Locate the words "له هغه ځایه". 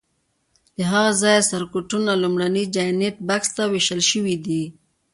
0.77-1.47